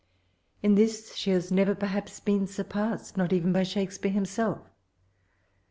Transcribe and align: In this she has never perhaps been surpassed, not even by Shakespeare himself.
In 0.63 0.73
this 0.73 1.13
she 1.15 1.29
has 1.29 1.51
never 1.51 1.75
perhaps 1.75 2.19
been 2.19 2.47
surpassed, 2.47 3.17
not 3.17 3.31
even 3.31 3.53
by 3.53 3.61
Shakespeare 3.61 4.09
himself. 4.11 4.67